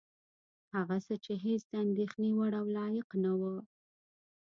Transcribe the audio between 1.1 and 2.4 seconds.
چې هېڅ د اندېښنې